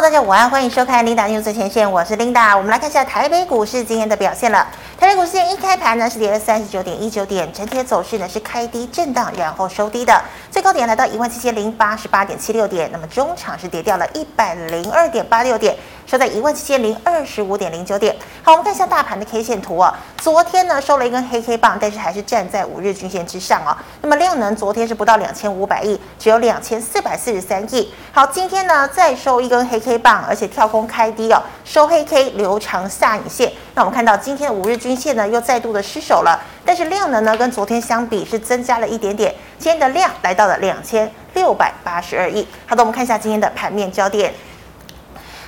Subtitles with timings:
[0.00, 2.56] 大家午安，欢迎收看 Linda News 前线，我是 Linda。
[2.56, 4.66] 我们来看一下台北股市今天的表现了。
[5.00, 15.74] 台北股市一开盘呢是跌了三十九点一九点，整体的走势呢是开低震荡，然后收低的，最高点来到一万七千零八十八点七六点，那么中场是跌掉了一百零二点八六点。
[16.06, 18.14] 收在一万七千零二十五点零九点。
[18.42, 19.96] 好，我们看一下大盘的 K 线图啊。
[20.18, 23.80] 昨天呢收了一根黑 K 棒，但是还是站在五日均线之上啊。
[24.02, 27.94] 那么量能昨天是不到两千五百亿，只有两千四百四十三亿。
[28.10, 33.52] 好，今天呢再收一根黑 K 棒，而且跳空开低哦，收黑 K 留长下影线。
[33.74, 39.34] 那我们看到今天的五日均线呢又再度的失守了，但是量能呢跟昨天相比是增加了一点点。
[39.58, 42.46] 今天的量来到了两千六百八十二亿。
[42.66, 44.32] 好的，我们看一下今天的盘面焦点。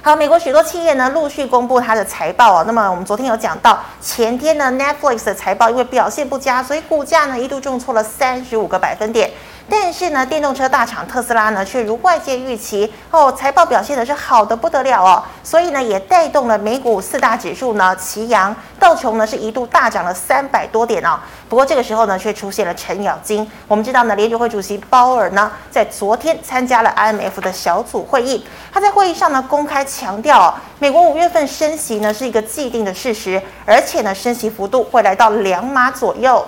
[0.03, 2.65] 好，美国许多企业呢陆续公布它的财报哦。
[2.67, 9.31] 那么我们昨天有讲到，前天呢 Netflix 的财报因为表现不佳，所以股价呢一度重挫了三十五个百分点。
[9.75, 21.19] 但是呢，电动车大厂特斯拉呢，却如外界预期哦，财报表现的是好的不得了哦，所以呢，也带动了美股四大指数呢齐扬，道琼呢是一度大涨了三百多点哦。
[21.49, 23.51] 不过这个时候呢，却出现了程咬金。
[23.67, 36.47] 我们知道呢，联准会主席鲍尔呢，在昨天参加了 IMF 的小组会议，他在会议上呢公开强调哦，美国五月份升息呢是一个既定的事实，而且呢，升息幅度会来到两码左右。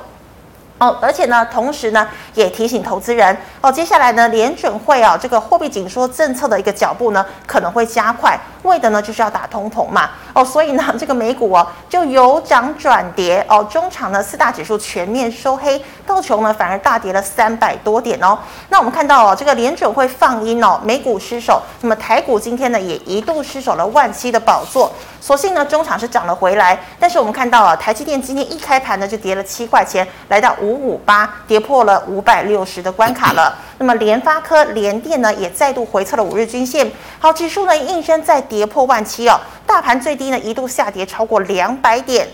[0.79, 10.11] 哦，而且呢，同时呢，也提醒投资人哦，接下来呢，联准会啊，这个货币紧缩政策的一个脚步呢，可能会加快，为的呢，就是要打通膨嘛。
[10.35, 18.39] 哦，所以呢， 这个美股哦，就由涨转跌哦，中场呢，四大指数全面收黑，道琼呢反而大跌了三百多点哦。
[18.69, 24.93] 那我们看到哦，这个联准会放鹰哦，美股失守，那么台股今天呢，也一度失守了万七的宝座。
[25.23, 33.54] 所幸呢，中场是涨了回来，但是我们看到啊，台积电今天一开盘呢，就跌了七块钱，来到五五八，跌破了五百六十的关卡了。
[33.79, 36.91] 那么联发科、联电呢，也再度回测了五日均线。
[37.19, 42.27] 好，指数呢应声再跌破万七哦，大盘最低呢一度下跌超过两百点。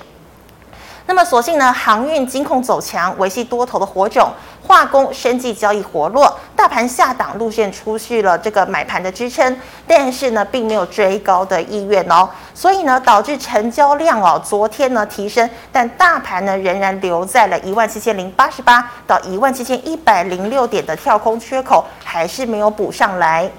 [1.10, 4.28] 那么，所幸呢，航运、金控走强，维系多头的火种；
[4.64, 9.56] 化工、生技交易活络，大盘下档路线出现了这个买盘的支撑，
[9.88, 12.28] 但是呢，并没有追高的意愿哦。
[12.54, 23.50] 所以呢，导致成交量哦，昨天呢提升，但大盘呢仍然留在了一万七千零八十八到一万七千一百零六点的跳空缺口，还是没有补上来。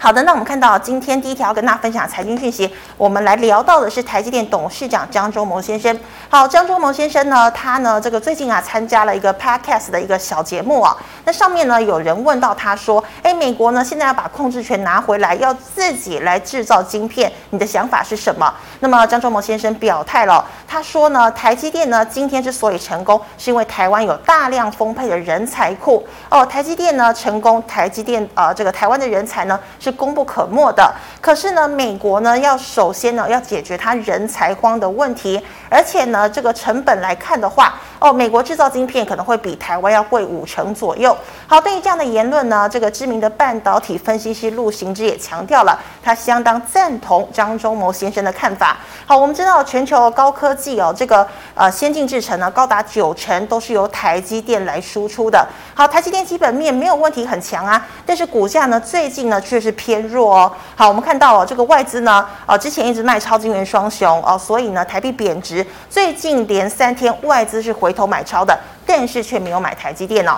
[0.00, 5.98] 好的，那我们看到今天第一条跟大家分享财经讯息，我们来聊到的是台积电董事长张忠谋先生。
[6.28, 18.54] 好，张忠谋先生呢，他呢这个最近啊参加了一个 podcast 的一个小节目啊，那上面呢有人问到他说，哎，美国呢现在要把控制权拿回来，要自己来制造晶片，你的想法是什么？
[18.78, 29.58] 那么张忠谋先生表态了，他说呢，台积电呢今天之所以成功，是因为台湾有大量丰沛的人才库哦，台积电呢成功，台积电啊、呃、这个台湾的人才呢
[29.90, 41.16] 功不可没的，可是呢，美国呢要首先呢要解决它人才荒的问题，而且呢，这个成本来看的话，哦，美国制造晶片可能会比台湾要贵五成左右。
[41.46, 48.76] 好，对于这样的言论呢，这个知名的半导体分析师陆行之也强调了，他相当赞同张忠谋先生的看法。
[49.06, 55.46] 好，我们知道全球高科技哦，这个呃先进制程呢，高达九成都是由台积电来输出的。
[55.74, 60.36] 好，台积电基本面没有问题，很强啊，但是股价呢最近呢却是偏弱。
[60.36, 70.36] 哦，好，我们看到哦，这个外资呢，呃，之前一直卖超晶圆双雄哦，所以呢，台币贬值，最近连三天外资是回头买超的，但是却没有买台积电哦。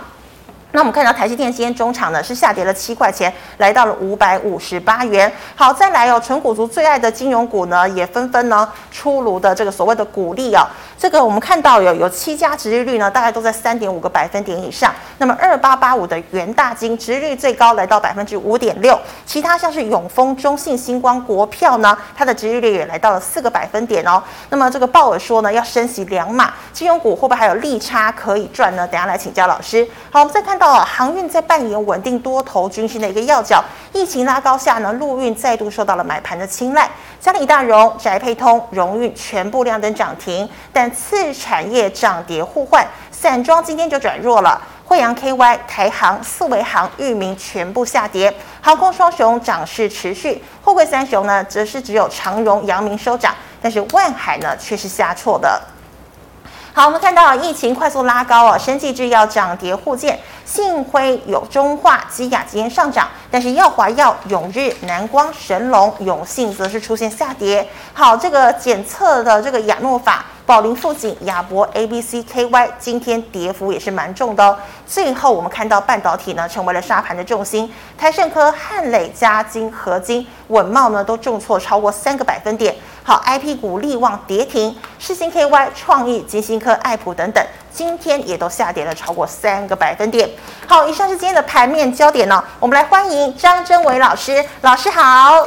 [0.72, 5.30] 那我们看到台积电今天中场呢是下跌了七块钱，来到了五百五十八元。
[5.56, 10.64] 好，再来哦，纯股族最爱的金融股呢也纷纷呢出炉的这个所谓的股利、哦，
[11.00, 14.94] 这个我们看到有有七家殖利率呢大概都在三点五个百分点以上。
[15.16, 24.22] 那么二八八五的元大金殖利率最高来到百分之五点六，其他像是永丰、中信、星光、国票呢，它的殖利率也来到了四个百分点哦。
[24.50, 28.86] 那么这个鲍尔说呢要升息两码，金融股会不会还有利差可以赚呢？
[28.86, 29.88] 等下来请教老师。
[30.10, 30.60] 好，我们再看。
[30.60, 36.86] 到啊航运在扮演稳定多头军心的一个要角，疫情拉高下呢，陆运再度受到了买盘的青睐。
[37.18, 44.60] 嘉里大荣、宅配通、荣运全部亮灯涨停，但次产业涨跌互换，散装今天就转弱了。
[44.84, 53.32] 惠阳 KY、台航、四维航、域名全部下跌，航空双雄涨势持续，货柜三雄呢，则是只有长荣、阳明收涨，
[53.62, 55.62] 但是万海呢却是下挫的。
[56.72, 67.68] 好，我们看到疫情快速拉高哦，生技制药涨跌互见，信辉、有中化、基亚今天上涨，但是耀华药、永日、南光、神龙、永信则是出现下跌。
[67.92, 70.24] 好，这个检测的这个亚诺法。
[70.46, 74.58] 宝林富锦、亚博、A B C K Y 今天跌幅也是蛮重的哦。
[74.84, 82.74] 最后我们看到半导体呢成为了沙盘的重心，台盛科、汉磊、嘉晶、合金、稳懋呢都重挫超过三个百分点。
[83.10, 90.30] 好，I P 股力旺跌停，世星 K Y、创意、金星科、爱普等等，今天也都下跌了超过三个百分点。
[90.68, 92.40] 好，以上是今天的盘面焦点呢。
[92.60, 95.44] 我们来欢迎张真伟老师，老师好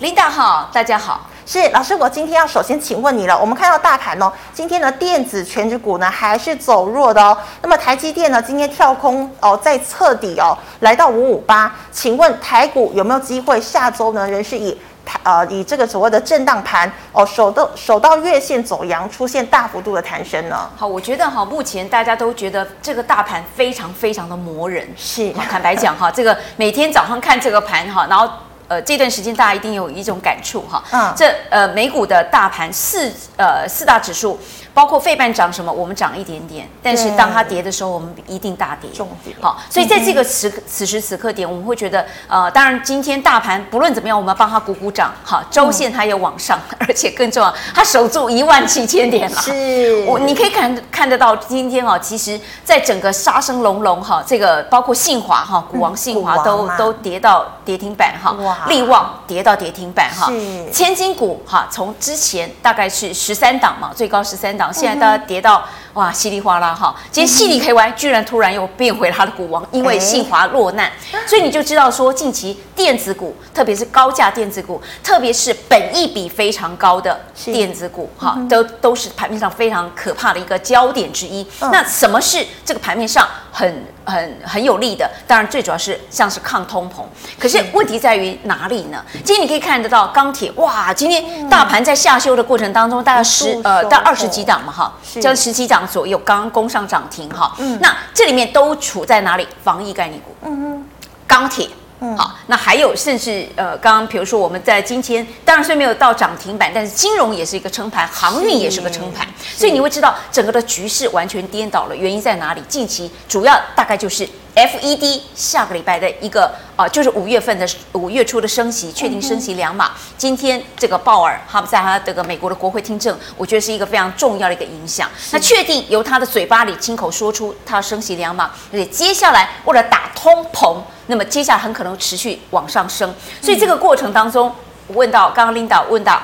[0.00, 1.22] ，Linda 好，大家好。
[1.44, 3.36] 是老师，我今天要首先请问你了。
[3.36, 7.36] 我们看到大盘哦，今天的电子权值股呢还是走弱的哦。
[7.60, 11.74] 那么台积电呢，今天跳空哦，在测底哦，来到五五八。
[11.90, 14.78] 请问台股有没有机会下周呢，仍是以台
[15.22, 20.68] 呃以这个所谓的震荡盘哦，守到守到月线走阳，出现大幅度的弹升呢？
[20.76, 24.86] 好，我觉得哈，目前大家都觉得这个大盘非常非常的磨人。
[24.96, 28.28] 是，坦白讲哈，这个每天早上看这个盘哈，然后。
[28.70, 34.38] 呃，这段时间大家一定有一种感触哈，嗯，这呃美股的大盘四呃四大指数。
[34.72, 38.88] 包括费半涨什么，我们涨一点点，但是当它跌的时候，我们一定大跌。
[38.94, 45.12] 重点好，所以在这个时此时此刻点，我们会觉得，呃，当然今天大盘不论怎么样，我们要帮它鼓鼓掌。
[45.24, 49.40] 好，周线它也往上，而且更重要，它守住一万七千点了。
[49.40, 58.36] 是，我你可以看看得到，今天哦，其实在整个杀声隆隆哈，这个包括信华哈，股王信华都都跌到跌停板哈，
[58.68, 60.30] 力旺跌到跌停板哈，
[60.70, 64.59] 千金股哈，从之前大概是十三档嘛，最高十三。
[64.72, 65.64] 现在大家跌到。
[65.94, 66.94] 哇，稀里哗啦哈！
[67.10, 70.90] 今天矽力 KY 居然突然又变回他的股王，因为信华落难，
[71.26, 81.44] 所以你就知道说，近期电子股，特别是高价电子股，特别是本益比非常高的电子股，哈，都都是盘面上非常可怕的一个焦点之一。
[81.72, 85.10] 那什么是这个盘面上很很很有利的？
[85.26, 87.02] 当然，最主要是像是抗通膨。
[87.36, 89.04] 可是问题在于哪里呢？
[89.24, 95.79] 今天你可以看得到钢铁，哇，今天大盘在下修的过程当中，大概十呃到二十几档嘛，哈，将十几档。
[95.86, 99.46] 左右刚刚攻上涨停哈，嗯，那这里面都处在哪里？
[99.62, 100.84] 防疫概念股，嗯
[101.26, 101.68] 钢铁，
[102.00, 112.62] 嗯，好，那还有甚至呃，刚刚比如说我们在今天，当然虽然没有到涨停板，但是金融也是一个撑盘，航运也是个撑盘，所以你会知道整个的局势完全颠倒了，原因在哪里？
[112.68, 114.28] 近期主要大概就是。
[114.54, 119.92] FED 下个礼拜的一个啊、呃，就是五月份的五月初的升息，确定升息两码。
[120.18, 125.08] 今天这个鲍尔他们在他这个美国的国会听证，我觉得是一个非常重要的一个影响。
[125.30, 133.14] 那确定由他的嘴巴里亲口说出他要升息两码，而且接下来为了打通膨，那么接下来很可能持续往上升。
[133.40, 134.52] 所以这个过程当中，
[134.88, 136.20] 我问到刚刚领导问到。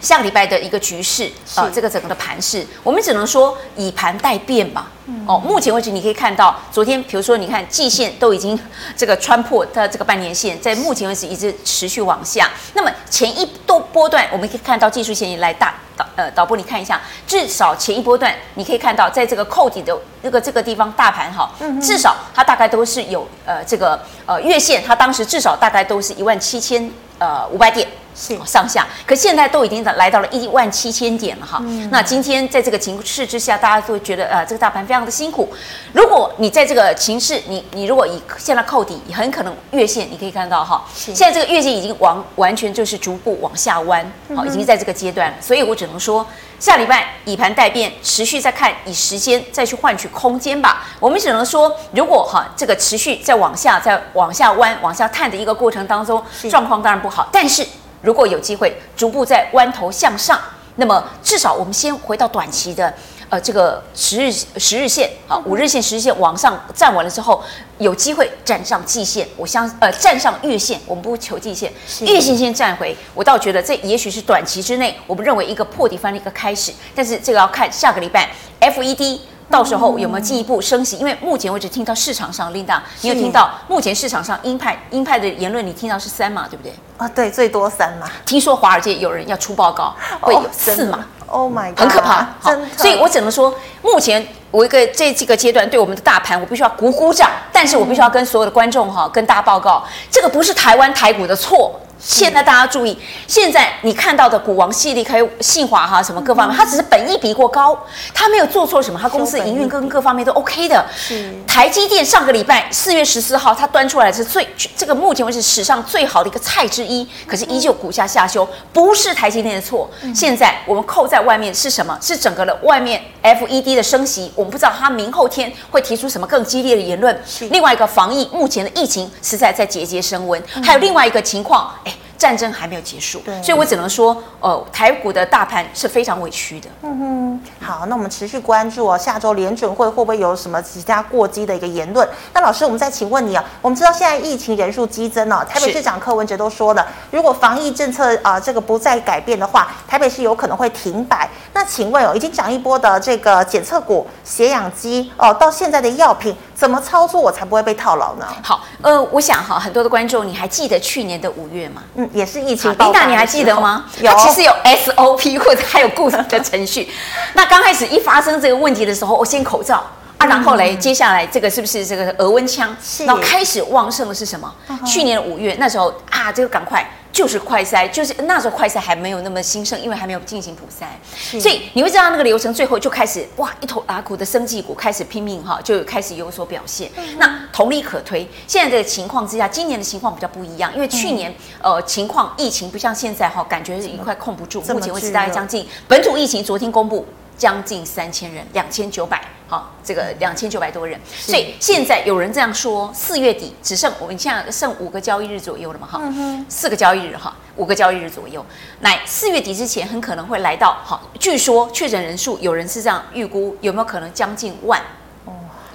[0.00, 4.88] 下个礼拜的一个局势啊、呃，这个整个的盘势，我们只能说以盘待变吧。
[5.08, 8.58] 嗯、哦，目前为止你可以看到，昨天比如说你看季线都已经
[8.96, 12.50] 这个穿破它这个半年线，在目前为止一直持续往下。
[12.74, 27.86] 那么前一多波段，我们可以看到技术线也来大导呃导播，你看一下，至少前一波段你可以看到，在这个扣底的这个这个地方大盘哈，至少它大概都是有呃这个呃月线，它当时至少大概都是一万七千呃五百点。
[28.16, 31.58] 是上下，可现在都已经来到了一万七千点了哈。
[31.62, 35.52] 嗯、那今天在这个情势之下，大家都会觉得呃，这个大盘非常的辛苦。
[35.92, 45.36] 如果你在这个情势，你你如果以现在扣底，很可能月线你可以看到哈，现在这个月线已经往完全就是逐步往下弯，好，已经在这个阶段了。
[45.40, 46.26] 所以我只能说，
[46.58, 50.86] 下礼拜以盘待变，持续再看，以时间再去换取空间吧。
[50.98, 57.66] 我们只能说，如果哈这个持续在往下、再往下弯、往下探的一个过程当中，状况当然不好，但是。
[58.02, 60.38] 如果有机会逐步在弯头向上，
[60.76, 62.92] 那么至少我们先回到短期的，
[63.28, 67.42] 呃，这个十日十日线，啊，五日线、十日线往上站稳了之后，
[67.78, 79.20] 有机会站上季线，我相呃站上月线，我们不求季线，月线先站回，我倒觉得这也许是短期之内，我们认为一个破底翻的一个开始，但是这个要看下个礼拜 FED。
[79.48, 80.96] 到时候有没有进一步升息？
[80.96, 85.66] 因为目前为止听到市场上，Linda，你有听到目前市场上鹰派鹰派的言论？
[85.66, 86.72] 你听到是三码，对不对？
[86.96, 88.06] 啊，对，最多三码。
[88.24, 91.04] 听说华尔街有人要出报告，会有四码。
[91.26, 92.28] Oh my God，很可怕。
[92.40, 97.30] 好，所以我只能说，目前我一个这这个阶段对我们的大盘，我必须要鼓鼓掌。
[97.52, 101.80] 但是我必须要跟所有的观众哈，跟大家报告，这个不是台湾台股的错。
[101.98, 107.76] 现在大家注意，现在你看到的股王系列还有信华哈什么各方面，它只是本益比过高，
[108.14, 110.84] 它没有做错什么，它公司营运跟各方面都 OK 的。
[110.96, 119.90] 是台积电上个礼拜四月十四号，它端出来是最这个目前为止史上最好的一个菜之一，可是依旧股价下修，不是台积电的错。
[120.14, 121.98] 现在我们扣在外面是什么？
[122.00, 127.20] 是整个的外面 FED 的升息，我们不知道它明后天会提出什么更激烈的言论。
[127.50, 131.92] 另外一个防疫，目前的疫情实在在节节升温，还有另外一个情况，哎。
[132.18, 136.68] 战争还没有结束，对所以我只能说，呃，台股的大盘是非常委屈的。
[136.82, 142.08] 嗯哼，好，那我们持续关注哦，下周联准会会不会有什么其他过激的一个言论？
[142.32, 151.28] 那老师，我们再请问你啊，我们知道现在疫情人数激增哦，台北市长柯文哲都说了，如果防疫政策啊、呃、这个不再改变的话，台北市有可能会停摆。
[151.52, 156.34] 那请问哦，已经涨一波的这个检测股、血氧机哦，到现在的药品。
[156.56, 158.26] 怎么操作我才不会被套牢呢？
[158.42, 161.82] 好，呃，我想哈，很多的观众，你还记得去年的五月吗？
[161.96, 163.00] 嗯，也是疫情爆发。
[163.00, 163.84] 琳达，你还记得吗？
[164.00, 166.88] 有，它其实有 SOP 或者还有固定的程序。
[167.34, 169.84] 那刚开始一发生这个问题的时候，我先口罩
[170.18, 172.74] 啊，然后嘞，接下来这个是不是这个额温枪？
[172.82, 173.04] 是。
[173.04, 174.52] 然后开始旺盛的是什么？
[174.84, 176.86] 去年五月那时候啊，这个赶快。
[177.16, 186.90] 就是快筛，就是那时候快筛还没有那么兴盛，因为还没有进行普筛，所以你会知道那个流程最后就开始哇，一头拉苦的生技股开始拼命哈，就开始有所表现。
[186.94, 197.06] 嗯、那同理可推，现在这个情况之下，今年的情况比较不一样，因为去年、嗯、呃情况疫情不像现在哈，感觉是一块控不住，目前为止大概将近本土疫情昨天公布。
[197.36, 208.44] 将近三千人，两千九百，好，这个两千九百多人，所以现在有人这样说，四月底只剩我们现在剩五个交易日左右了嘛，哈、嗯，四个交易日哈，五个交易日左右，
[208.80, 214.80] 来四月底之前很可能会来到，好，据说确诊人数有人是这样预估，有没有可能将近万？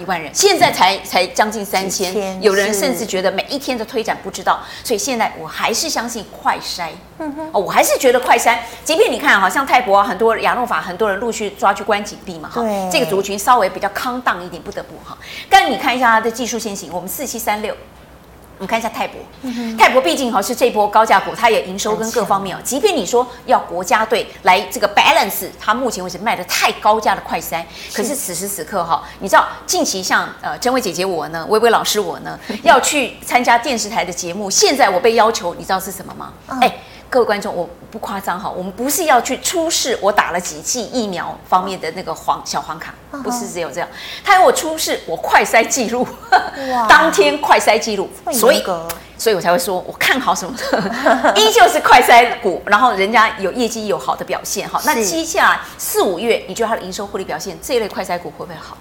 [0.02, 6.90] 一万人，现在才才将近三千，千有人甚至觉得每一天的推展不知道，所以现在我还是相信快筛，
[7.20, 7.50] 嗯、哼。
[7.52, 12.62] 哦，我还是觉得快筛，即便你看好像泰博啊，很多亚诺法，很多人陆续抓去关禁闭嘛，哈。
[12.62, 15.18] 对，这个族群稍微比较康荡一点，不得不哈。
[15.50, 17.76] 但你看一下它的技术先行，我们四七三六。
[18.62, 19.20] 我们看一下泰博，
[19.76, 22.60] 泰博毕竟哈是这波高价股，它也营收跟各方面哦。
[22.64, 36.32] 即便你说要国家队来这个 balance，它目前为止卖的太高价的快筛，可是此时此刻哈，你知道近期像呃珍薇姐姐我呢，薇薇老师我呢 要去参加电视台的节目，现在我被要求，你知道是什么吗？
[36.62, 36.74] 哎、嗯。
[37.12, 43.90] 各位观众，我不夸张哈，我们不是要去出示我打了几剂疫苗方面的那个黄小黄卡，不是只有这样，
[44.24, 46.08] 他要我出示我快筛记录，
[46.72, 46.88] 哇。
[46.88, 48.64] 当天快筛记录，所以
[49.18, 58.78] 所以我才会说我看好什么的， 依旧是快筛股，然后人家有业绩有好的表现哈，那接下来四五月，你觉得它的营收获利表现这一类快筛股会不会好？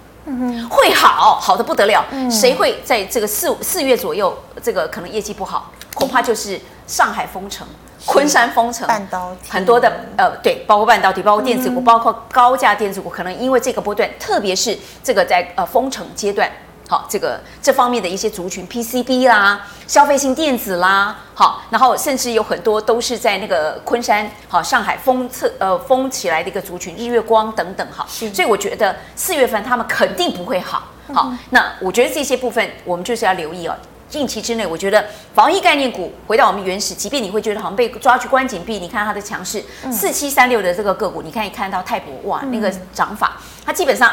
[0.70, 4.32] 会好，好的不得了，谁会在这个四四月左右，
[4.62, 7.66] 这个可能业绩不好，恐怕就是上海封城。
[8.06, 9.50] 昆山封城，半导体。
[9.50, 16.50] 很多的呃，对，包括半导体，包括电子股，嗯、包括高价电子股，可能因为这个波段，特别是这个在呃封城阶段，
[16.88, 28.32] 好，这个这方面的一些族群，PCB 啦，消费性电子啦，好，然后甚至有很多都是在那个昆山，好，上海封测呃封起来的一个族群，日月光等等，哈，是。
[28.32, 33.76] 所以我觉得四月份他们肯定不会好，好，嗯、那我觉得这些部分我们就是要留意哦。
[34.10, 44.10] 近期之内，我觉得防疫概念股回到我们原始，即便你会觉得好像被抓去关紧闭，你看它的强势，四七三六的这个个股，你看一看到泰博哇，那个涨法，它基本上。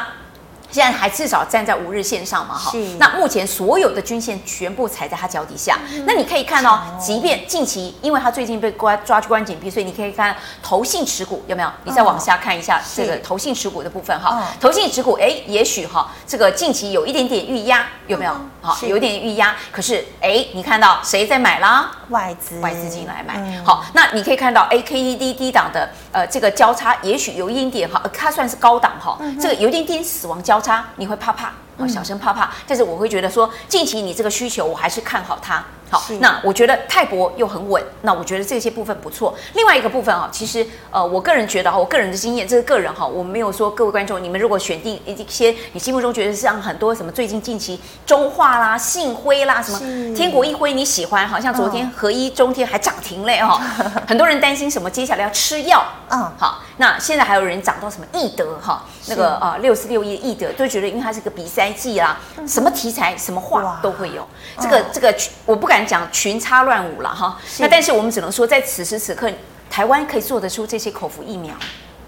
[0.78, 5.80] 现在还至少站在五日线上嘛，哈是，那目前所有的均线全部踩在它脚底下。
[5.92, 11.70] 嗯、那你可以看到，即便近期，因为它最近被关抓去关紧闭，所以你可以看投信持股有没有？
[11.84, 14.40] 你再往下看一下这个投信持股的部分哈。
[14.54, 18.32] 是投信持股，哎，也许哈，这个近期有一点点预压，有没有？
[18.62, 19.56] 好、嗯，有一点预压。
[19.72, 21.90] 可是，哎，你看到谁在买啦？
[22.10, 23.34] 外资，外资进来买。
[23.38, 30.58] 嗯、好，那你可以看到，AKD 低档的，呃，这个交叉，也许有一点点哈，它算是高档哈，嗯、这个有一点点死亡交。
[30.58, 31.54] 交叉你会怕怕，
[31.88, 35.64] 小声怕怕，但是我会觉得说，近期你这个需求我还是看好它。
[35.90, 39.34] 好，那我觉得泰博又很稳，那我觉得这些部分不错。
[39.54, 49.80] 另外一个部分啊，其实呃，我个人觉得哈，我个人的经验，这是个人哈，我没有说各位观众，你们如果选定一些你心目中觉得像很多什么最近近期中化啦、信辉啦什么
[50.14, 64.28] 天国一辉你喜欢，好像昨天合一中天还涨停嘞哈，哦、 很多人担心什么接下来要吃药，嗯，好，那现在还有人涨到什么易德哈，那个啊六四六一易德都觉得因为它是个鼻塞剂啦，什么题材什么话都会有，
[64.60, 65.16] 这个这个
[65.46, 65.77] 我不敢。
[65.86, 69.30] 讲群差乱舞了哈，那但是我们只能说，在此时此刻，
[69.70, 71.54] 台湾可以做得出这些口服疫苗，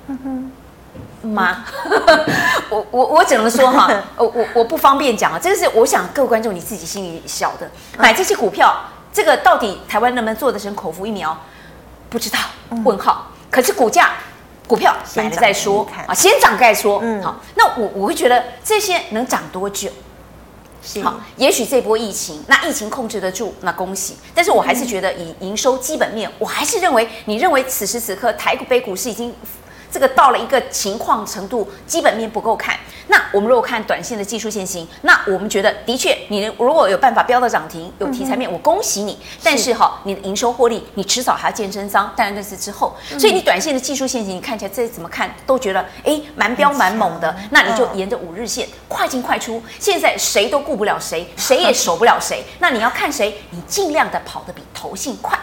[0.07, 0.51] 嗯
[1.21, 1.65] 哼，妈，
[2.69, 8.75] 我我我只能说哈， 我我我不方便讲啊，这个是我想各位观众你自己心里晓得，买这些股票
[9.11, 11.37] 这个到底台湾能不能做得成口服疫苗？
[12.09, 12.39] 不知道，
[12.83, 13.27] 问号。
[13.29, 14.13] 嗯、可是股价，
[14.67, 16.99] 股票买了再说啊，先涨再说。
[17.03, 19.89] 嗯，好，那我我会觉得这些能涨多久？
[20.83, 24.15] 是好，也许这波疫情，那疫情控制得住，那恭喜。
[24.33, 29.33] 但是我还是觉得以营收基本面，我还是认为，你认为此时此刻台北股市已经。
[29.91, 32.77] 这个到了一个情况程度，基本面不够看。
[33.09, 39.19] 那我们如果看短线的技术线型，那我们觉得的确，你如果有办法飙到涨停，有题材面，我恭喜你。
[39.43, 42.11] 但是哈，你的营收获利，你迟早还要见真章。
[42.15, 47.35] 当然那是之后，所以你短线的技术线型，你看起来这怎么看都觉得哎，蛮飙蛮猛的。
[47.49, 49.61] 那你就沿着五日线快进快出。
[49.79, 52.43] 现在谁都顾不了谁，谁也守不了谁。
[52.59, 55.37] 那你要看谁，你尽量的跑得比投信快。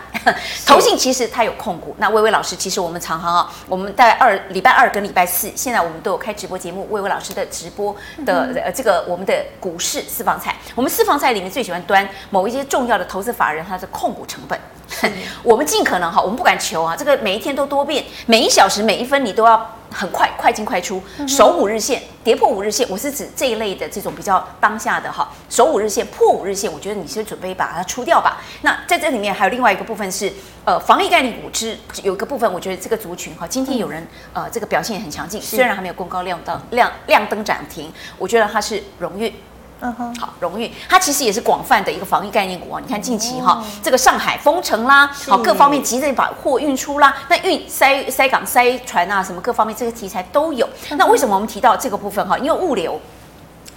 [0.64, 1.94] 投信其实它有控股。
[1.98, 4.36] 那薇薇老师，其实我们常常啊，我们在二。
[4.50, 7.96] 礼拜二跟礼拜四，现在我们都有开直播节目，薇薇老师的直播
[8.26, 14.58] 的呃，这个我们的股市私房菜，我们私房菜里面最喜欢端某一些重要的投资法人他的控股成本，
[15.42, 19.72] 我们尽可能哈，我们不敢求啊，这个每一天都多变，每一小时每一分你都要。
[19.88, 28.42] 很快，快进快出，守五日线，跌破五日线，我是指这一类的这种比较当下的哈，守五日线，破五日线，我觉得你先准备把它出掉吧。
[28.60, 30.30] 那在这里面还有另外一个部分是，
[30.64, 39.32] 呃，防疫概念股之有一个部分，我觉得这个族群哈，今天有人呃这个表现也很强劲，虽然还没有公告亮灯亮亮灯涨停，我觉得它是荣运。
[39.80, 42.80] 嗯哼，好，荣誉它其实也是广泛的一个防疫概念股啊。
[42.82, 50.66] 你看近期哈，这个上海封城啦，好，各方面急着把货运出啦，那运塞塞港塞船啊，什么各方面这个题材都有。
[50.92, 52.38] 那为什么我们提到这个部分哈？
[52.38, 52.98] 因为物流，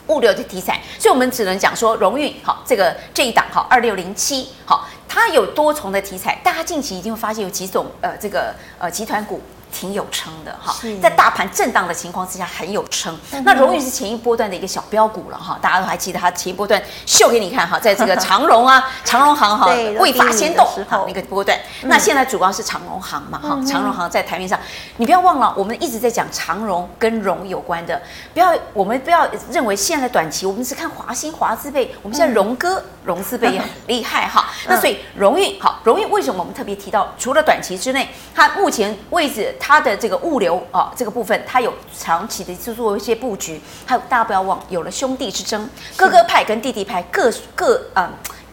[0.08, 6.40] 物流的题材，所以我们只能讲说荣誉好，这个这一档哈，二六零七好，它有多重的题材。
[6.42, 9.42] 大家近期一定会发现有几种呃这个呃集团股。
[9.72, 13.18] 挺有撑的哈，在大盘震荡的情况之下很有撑。
[13.44, 19.68] 那荣誉是前一波段的一个小标股了哈，大家都还记得它前一波段秀给你看哈，在这个长荣啊， 长荣行哈
[20.00, 21.58] 未发先动好那个波段。
[21.84, 24.60] 那现在主要是长荣行嘛哈，长荣行在台面上，
[24.98, 28.02] 你不要忘了，我们一直在讲长荣跟荣有关的，
[28.34, 34.48] 不要我们不要认为现在短期我们是看华兴华资贝，我们现在荣哥荣资贝也 很厉害哈。
[34.68, 37.14] 那所以荣誉好，荣誉为什么我们特别提到？
[37.18, 39.56] 除了短期之内，它目前位置。
[39.60, 48.10] 它的这个物流啊，这个部分它有长期的去做一些布局，还有大家不要忘，有了兄弟之争，哥哥派跟弟弟派各各呃。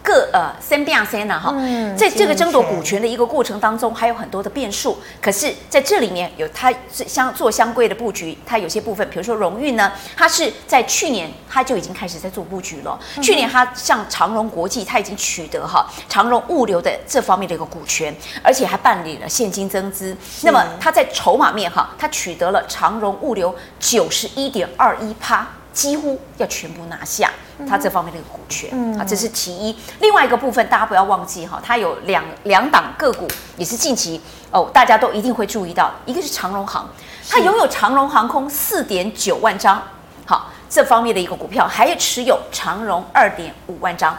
[0.07, 1.53] 各呃，三变三呢哈，
[1.97, 4.97] 在这个争夺股权的一个过程当中，还有很多的变数。
[5.21, 12.97] 可是在这里面有它相做相关的布局，它有些部分，比如说荣运呢，它是在去年它就已经开始在做布局了。
[13.21, 20.15] 去年它像长荣国际，它已经取得哈长荣物流的这方面的一个股权，而且还办理了现金增资。
[20.43, 25.45] 那么它在筹码面哈，它取得了长荣物流九十一点二一趴，
[25.77, 27.29] 几乎要全部拿下。
[27.69, 29.75] 它这方面的一个股权，啊，这是其一。
[29.99, 34.19] 另外一个部分，大家不要忘记哈，它有两两档个股，也是近期
[34.51, 35.91] 哦，大家都一定会注意到。
[36.05, 36.87] 一个是长荣航，
[37.29, 39.81] 它拥有长荣航空四点九万张，
[40.25, 44.15] 好，这方面的一个股票，还有持有长荣二点五万张。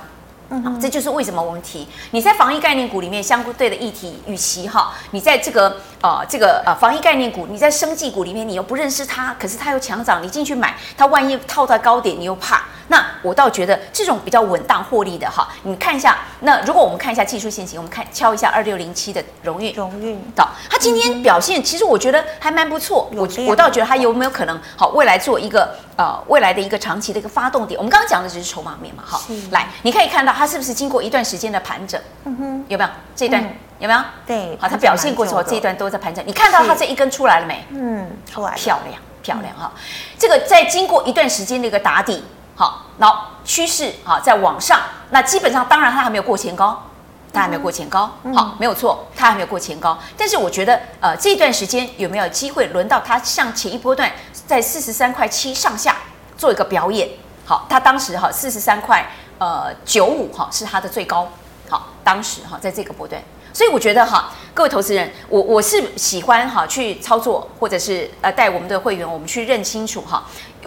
[0.51, 12.63] 嗯，这就是为什么我们提你在防疫概念股里面相对的议题与其哈，你在这个呃这个呃防疫概念股，你在生技股里面你又不认识它，可是它又强涨，你进去买，它万一套在高点，你又怕。
[12.91, 16.17] 那我倒觉得这种比较稳当获利的哈，你看一下。
[16.41, 23.11] 那如果我们看一下技术线型，我们看敲一下二六零七的荣运，荣运到它今天表现，其实我觉得还蛮不错。
[23.15, 27.77] 我我倒觉得它有没有可能好未来做一个呃未来的一个长期的一个发动点？
[27.77, 32.01] 我们刚刚讲的只是筹码面嘛，好，来你可以看到它是不是经过一段时间的盘整？
[32.25, 33.43] 嗯哼，有没有这一段
[33.81, 34.01] 有没有？
[34.27, 37.67] 对，好，它表现过之后这一段都在盘整，你看到它这一根出来了没？
[37.71, 39.71] 嗯，出来，漂亮漂亮哈。
[40.17, 42.25] 这个在经过一段时间的一个打底。
[42.55, 44.81] 好，然后趋势啊，在往上，
[45.11, 46.83] 那基本上当然它还没有过前高，
[47.33, 49.97] 它还没有过前高，好，没有错，它还没有过前高。
[50.17, 54.11] 但是我觉得，呃，这段时间有没有机会轮到它像前一波段
[54.49, 55.95] 在四十三块七上下
[56.39, 57.07] 做一个表演？
[57.45, 59.07] 好，他当时哈四十三块
[59.37, 61.29] 呃九五哈是他的最高，
[61.69, 70.25] 好，当时哈在这个波段，所以我觉得哈，各位投资人，我我是喜欢哈去操作，或者是呃带我们的会员，我们去认清楚哈。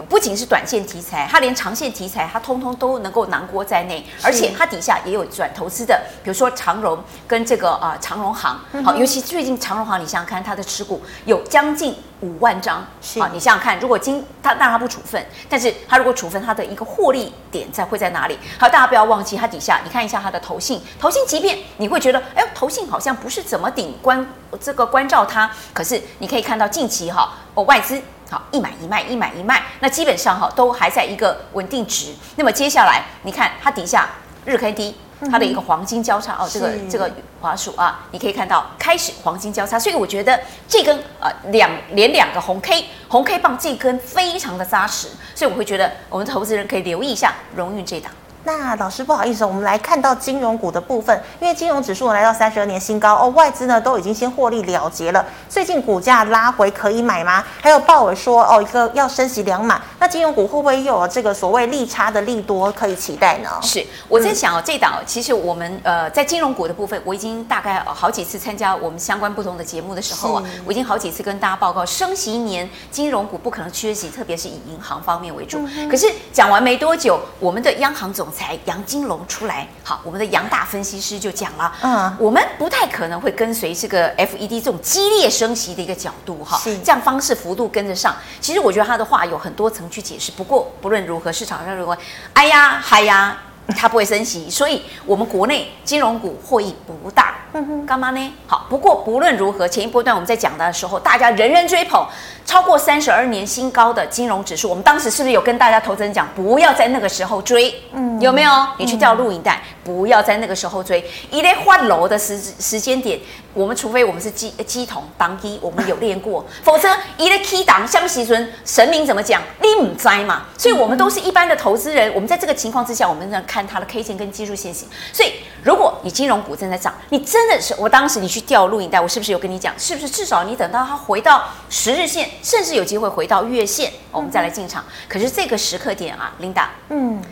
[0.08, 12.84] 不仅是短线题材，它连长线题材，它通通都能够囊括在内，而且它底下也有转投资的，比如说长荣跟这个啊长荣行，好，尤其最近长荣行，你想想看，它的持股有将近五万张，
[13.18, 18.38] 好啊，你想想看，如果今它当然它不处分，但是它如果处分，它的一个获利点在会在哪里？
[18.58, 24.26] 好，大家不要忘记它底下，你看一下它的投信，投信即便你会觉得，哎呦，投信好像不是怎么顶关
[24.60, 28.00] 这个关照它，可是你可以看到近期哈，哦外资。
[28.32, 32.14] 好，一买一卖，一买一卖，那基本上哈都还在一个稳定值。
[32.36, 34.08] 那么接下来你看它底下
[34.46, 34.96] 日 K D，
[35.30, 37.10] 它的一个黄金交叉哦，这个这个
[37.42, 48.10] 滑鼠啊，你可以看到开始黄金交叉，所以我觉得这根呃两连两个红 K 红 K 棒这根非常的扎实，所以我会觉得我们投资人可以留意一下荣运这档。
[48.44, 57.44] 那老师不好意思，我们来看到金融股的部分，因为金融指数来到三十二年新高哦，外资呢都已经先获利了结了，最近股价拉回可以买吗？
[57.60, 63.48] 还有鲍尔说哦，一个要升息两码，那金融股会不会又有这个所谓利差的利多可以期待呢？
[63.62, 75.64] 是我在想哦，嗯、这档其实我们呃在金融股的部分，我已经大概好几次参加我们相关不同的节目的时候啊，我已经好几次跟大家报告，升息一年金融股不可能缺席，特别是以银行方面为主。
[75.76, 88.16] 嗯、可是讲完没多久，我们的央行总才杨金龙出来，好，我们的杨大分析师就讲了，嗯，我们不太可能会跟随这个 FED 这种激烈升息的一个角度，哈，是这样方式幅度跟着上。
[88.40, 90.32] 其实我觉得他的话有很多层去解释。
[90.32, 91.96] 不过不论如何，市场上如果，
[92.32, 93.36] 哎呀，嗨呀，
[93.72, 97.34] 他不会升息，所以我们国内金融股获益不大。
[97.54, 98.32] 嗯哼，干嘛呢？
[98.46, 102.06] 好，不过不论如何，前一波段我们在讲的时候，大家人人追捧。
[102.44, 107.72] 超过三十二年新高的金融指数，我们当时是不是有跟大家投资人讲，不要在那个时候追？
[107.92, 108.50] 嗯，有没有？
[108.78, 111.04] 你去调录影带，嗯、不要在那个时候追。
[111.30, 113.18] 一旦换楼的时时间点，
[113.54, 119.42] 我们除非我们是乩乩童当一，我们有练过， 否则一旦 key 档相西尊神明怎么讲？
[119.60, 120.46] 你唔栽嘛？
[120.56, 124.88] 所以我们都是一般的投资人，我们在这个情况之下，我们在看它的 K 线跟技术线型。
[125.12, 129.74] 所以，如果你金融股正在涨，你真的是我当时你去调录影带，我是不是有跟你讲？
[129.78, 132.30] 是不是至少你等到它回到十日线？
[132.42, 134.84] 甚至有机会回到月线，我们再来进场。
[135.08, 137.22] 可是这个时刻点啊，Linda，嗯，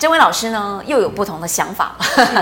[0.00, 1.94] 这位老师呢又有不同的想法。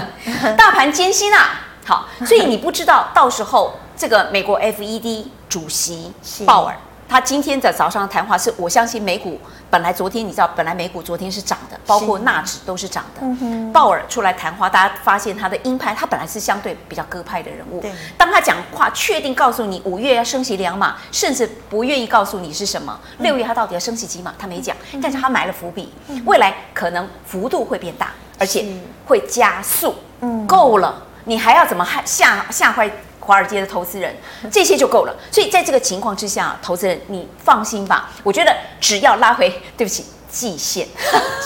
[0.57, 6.13] 大盘艰辛啊，好，所以你不知道到时候这个美国 FED 主席
[6.47, 6.79] 鲍尔。
[7.09, 9.41] 他今天的早上的谈话是，我相信美股
[9.71, 13.23] 本来昨天你知道，本来美股昨天是涨的，包括纳指都是涨的。
[13.23, 17.81] 嗯、鲍尔出来谈话，大家发现他的鹰派，他本来是相对比较鸽派的人物。
[17.81, 17.91] 对。
[18.19, 28.67] 当他讲话确定告诉你五月要升息两码，甚至不愿意告诉你是什么，六月他到底要升息几码，他没讲，嗯、但是他埋了伏笔，嗯、未来可能幅度会变大，而且
[29.07, 29.95] 会加速。
[30.21, 32.91] 嗯，够了，你还要怎么害吓吓坏？
[33.21, 34.17] 华尔街的投资人，
[34.51, 35.15] 这些就够了。
[35.31, 38.09] 所以在这个情况之下，投资人你放心吧。
[38.23, 40.89] 我觉得只要拉回，对不起，季线，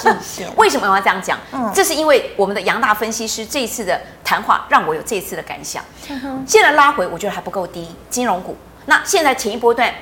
[0.01, 0.49] 季线。
[0.55, 1.37] 为什么我要这样讲？
[1.51, 5.85] 嗯，这是因为我们的杨大分析师这一次的谈话，让我有这一次的感想。
[6.09, 7.93] 嗯，现在拉回，我觉得还不够低。
[8.09, 9.93] 金融股，那现在前一波段。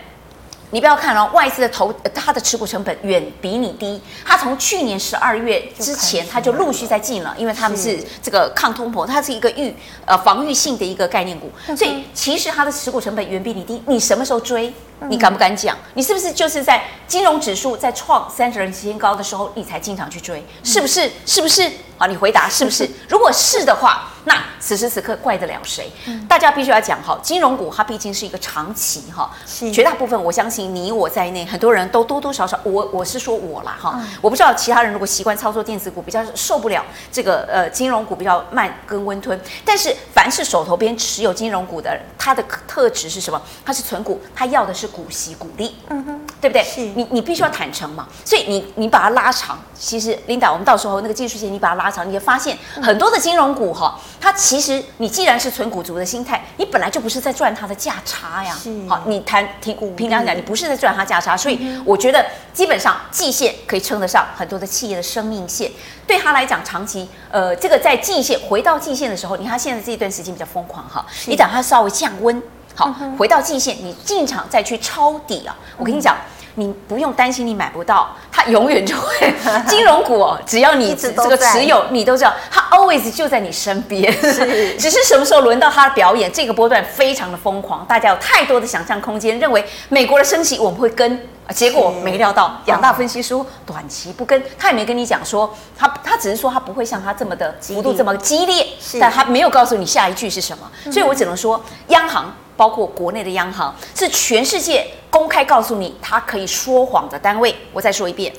[0.72, 4.00] 你不要看哦，外资的投，它的持股成本远比你低。
[4.24, 13.83] 它从去年十二月之前，它就陆续在进了，因为他们是这个抗通膨，它是一个预呃防御性的一个概念股，所以其实它的持股成本远比你低。
[13.87, 14.72] 你什么时候追？
[15.09, 15.76] 你敢不敢讲？
[15.94, 20.44] 你是不是就是在金融指数在创三十年新高的时候，你才经常去追？
[20.62, 21.11] 是不是？
[21.26, 21.68] 是不是？
[21.96, 22.88] 好，你回答是不是？
[23.09, 24.06] 如果是的话。
[24.24, 25.90] 那此时此刻怪得了谁？
[26.06, 29.30] 嗯、大家必须要讲哈，金融股它毕竟是一个长期哈，
[29.72, 39.40] 绝大部分我相信你我在内，很多人都多多少少，我我是说我啦哈，嗯、我不知道其他人如果习惯操作电子股，比较受不了这个呃金融股比较慢跟温吞。
[39.64, 43.40] 但是凡是手头边持有金融股的人，它的特质是什么？
[43.64, 46.62] 它是存股，它要的是股息股利，嗯哼，对不对？
[46.62, 53.98] 是你你必须要坦诚嘛，所以你你把它拉长，其实 Linda，我们到时候那个技术线你把它拉长，你会发现很多的金融股哈。
[54.20, 58.54] 它其实，你既然是存股族的心态，你本来就不是在赚它的价差呀。
[58.87, 65.70] 好，你谈平平常讲，你不是在赚它价差，所以我觉得基本上季线可以称得上很多的企业的生命线。
[66.06, 72.42] 对他来讲，长期呃，这个在季线回到季线的时候，你看现在这一段时间比较疯狂哈，你等它稍微降温，
[72.74, 75.56] 好，回到季线，你进场再去抄底啊。
[75.78, 76.14] 我跟你讲。
[76.56, 79.32] 你不用担心你买不到，它永远就会
[79.68, 84.12] 金融股哦，只要你这个持有，你都知道它 always 就在你身边。
[84.12, 86.30] 是， 只是什么时候轮到它的表演？
[86.32, 98.66] 这个波段非常的疯狂，大家有太多的想象空间，认为美国的升息我们会跟，结果没料到两大分析说短期不跟，他也没跟你讲说他他只是说他不会像他这么的幅度这么激烈，
[99.00, 102.34] 但他没有告诉你下一句是什么，所以我只能说央行。
[102.60, 107.56] 包括国内的央行是全世界公开告诉你，它可以说谎的单位。
[107.72, 108.30] 我再说一遍，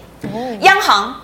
[0.59, 1.19] 央行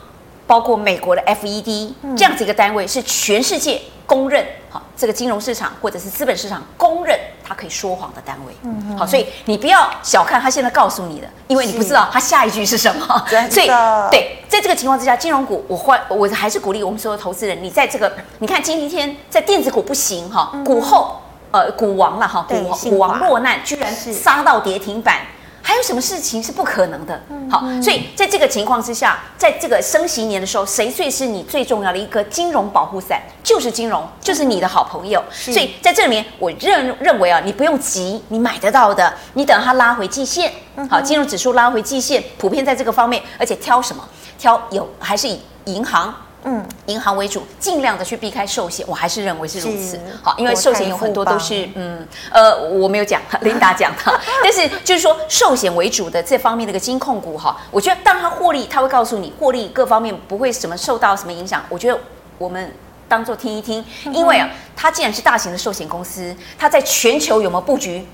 [0.48, 7.16] 包括美国的 FED 这样子一个单位是全世界公认好，这个金融市场或者是资本市场公认
[7.48, 8.54] 它可以说谎的单位。
[8.64, 13.06] 嗯好，所以你不要小看他现在告诉你的，因为你不知道他下一句是什么。
[13.52, 13.68] 所以
[14.10, 21.22] 对，在这个情况之下，金融股我换我还是鼓励我们所有投资人，你在这个你看今天在电子股不行哈，股后。
[21.52, 22.56] 呃，股王了哈，股
[22.90, 25.22] 股王落难，居然杀到跌停板，
[25.62, 27.22] 还有什么事情是不可能的？
[27.50, 33.22] 好，所以在这个情况之下，在这个升息年的时候，谁最是你最重要的一个金融保护伞？
[33.44, 35.24] 就是金融，就是你的好朋友。
[35.32, 40.52] 所以在这里面，我认认为啊，你不用急，你买得到的，你等它拉回季线，
[40.90, 44.04] 好，金融指数拉回季线，普遍在这个方面，而且挑什么？
[44.38, 46.14] 挑有还是以银行？
[46.50, 50.00] 嗯，银行为主，尽量的去避开寿险，我还是认为是如此。
[50.24, 61.62] 好，因为寿险有很多都是，嗯，呃，我没有讲， 琳达讲的， 但是就是说寿险为主的这方面的一个金控股哈，我觉得当它获利，它会告诉你获利各方面不会什么受到什么影响。
[61.68, 62.00] 我觉得
[62.38, 62.74] 我们
[63.10, 63.84] 当做听一听，
[64.14, 68.08] 因为啊，它既然是大型的寿险公司，它在全球有没有布局？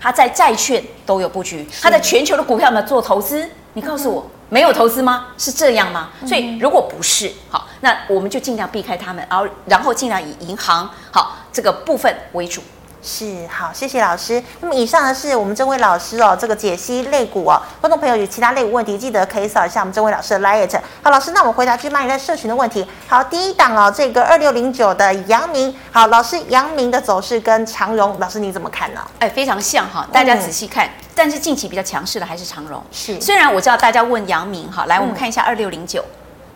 [0.00, 3.48] 它在债券都有布局，它在全球的股票有没有做投资？
[3.74, 4.28] 你告诉我。
[4.48, 5.26] 没有投资吗？
[5.36, 6.10] 是这样吗？
[6.24, 12.62] 所以如果不是，好，那我们就尽量避开他们，然后然后尽量以银行好这个部分为主。
[13.08, 14.42] 是好，谢谢老师。
[14.60, 20.80] 那么以上呢是我们这位老师哦，这个解析类股哦，观众朋友有其他类股问题，记得可以扫一下我们这位老师的 LINE。
[21.04, 22.84] 好，老师，那我们回答去蚂蚁在社群的问题。
[23.06, 25.72] 好，第一档哦，这个二六零九的阳明。
[25.92, 29.00] 好，老师，阳明的走势跟长荣，老师你怎么看呢？
[29.20, 32.82] 哎，非常像哈，大家仔细看，但是近期比较强势的还是长荣。
[32.90, 36.04] 是，虽然我知道大家问阳明，哈，来我们看一下二六零九，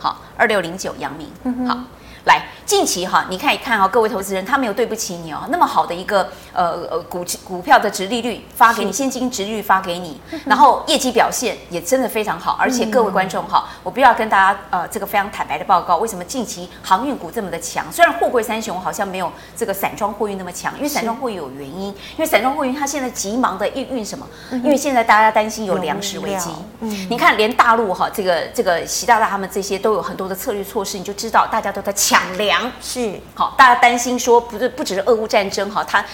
[0.00, 1.78] 好，二六零九阳明，嗯、好。
[2.24, 17.90] 来，近期哈，你看一看哦，各位投资人，他没有对不起你哦，那么好的一个呃呃股股票的值利率发给你，现金值利率发给你， 然后业绩表现也真的非常好，而且各位观众哈，我不要跟大家呃这个非常坦白的报告，为什么近期航运股这么的强？
[17.90, 24.26] 虽然货柜三雄好像没有这个散装货运那么强，因为散装货运有原因，因为散装货运它现在急忙的运运什么？
[24.50, 31.94] 因为现在大家担心有粮食危机，嗯，你看连大陆哈这个这个习大大他们这些都有很多的策略措施，你就知道大家都在。
[32.09, 32.70] 抢粮。
[32.80, 33.20] 是。
[33.34, 36.04] 好，大家担心说不是不只是俄乌战争哈，它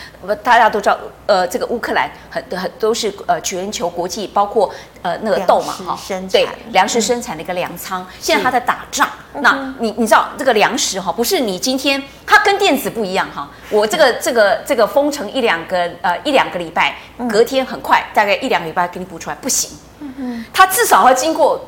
[0.42, 5.98] 大家都知道呃这个乌克兰很很都是呃全球国际包括呃那个豆嘛哈，
[6.30, 9.08] 对粮食生产的一个粮仓，现在他在打仗，
[9.40, 16.96] 那你你知道这个粮食哈不是你今天它跟电子不一样哈，我这个这个这个封城一两个呃一两个礼拜，
[17.28, 21.60] 隔天很快大概一两个礼拜给你补出来不行，嗯它至少要经过。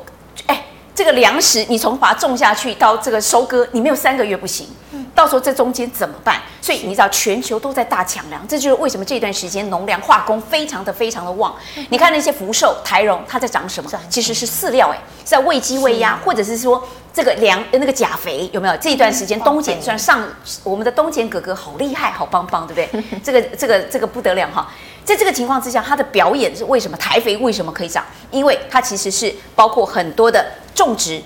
[0.99, 4.67] 这个粮食，你从把它种下去到这个收割，你没有三个月不行。
[5.15, 6.41] 到时候这中间怎么办？
[6.61, 11.55] 所以你知道全球都在大抢粮，这就是为什么这段时间农粮化工非常的非常的旺。
[11.87, 13.89] 你看那些福寿、台荣，它在涨什么？
[14.09, 18.75] 其实是饲料，哎，在喂鸡喂鸭，或者是说这个粮那个钾肥有没有？
[18.75, 20.21] 这一段时间东碱虽然上，
[20.65, 23.03] 我们的东碱哥哥好厉害，好棒棒，对不对？
[23.23, 24.69] 这个这个这个不得了哈。
[25.09, 28.05] 在这个情况之下，它的表演是为什么台肥为什么可以涨？
[28.31, 30.45] 因为它其实是包括很多的。
[30.75, 31.21] 种植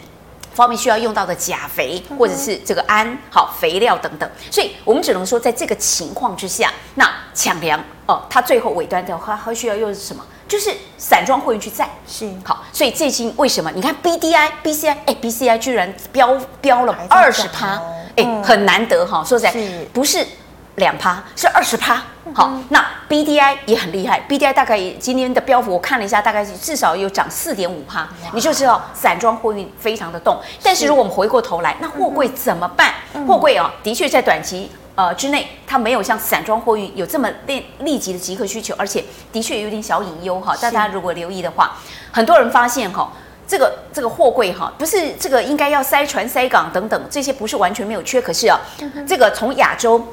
[0.55, 10.25] 方面需要用到的钾肥，或者是这个氨好肥料等等，所以我们只能说，在这个情况之下，那抢粮哦，它最后尾端的话，它需要用什么？
[10.47, 13.69] 就是散装货运去载，是好，所以最近为什么？
[13.75, 17.79] 你看 B D I B C I 哎，B C I 居然飙飙了二十趴，
[18.15, 19.53] 哎，很难得哈，说实在，
[19.93, 20.25] 不是。
[20.75, 22.01] 两趴是二十趴，
[22.33, 30.41] 好，那 B D I 也很厉害，B D I 大概今天的标幅我看了一下，大概是至少有涨四点五趴，你就知道散装货运非常的动。
[30.63, 32.91] 但是如果我们回过头来，那货柜怎么办？
[33.27, 40.55] 货柜啊，的确在短期呃之内，它没有像散装货运有这么立立即的即刻需求，而且的确有点小隐忧哈。
[40.59, 41.77] 大家如果留意的话，
[42.11, 43.11] 很多人发现哈，
[43.47, 48.59] 这个这个货柜哈，不是这个应该要塞船塞港等等这些不是完全没有缺，可是啊，
[49.07, 50.03] 这个从亚洲。